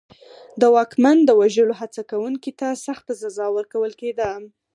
[0.61, 4.29] د واکمن د وژلو هڅه کوونکي ته سخته سزا ورکول کېده.